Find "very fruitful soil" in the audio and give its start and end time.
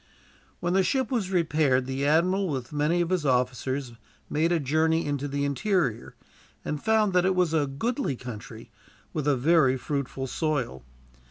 9.37-10.81